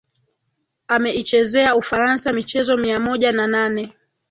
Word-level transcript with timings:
Ameichezea 0.87 1.75
Ufaransa 1.75 2.33
michezo 2.33 2.77
mia 2.77 2.99
moja 2.99 3.31
na 3.31 3.47
nane 3.47 3.93